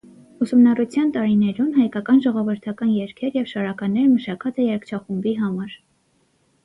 Ուսումնառութեան 0.43 1.11
տարիներուն 1.17 1.67
հայկական 1.75 2.23
ժողովրդական 2.27 2.95
երգեր 2.95 3.37
եւ 3.41 3.47
շարականներ 3.55 4.09
մշակած 4.15 4.59
է 4.65 4.67
երգչախումբի 4.71 5.39
համար։ 5.43 5.81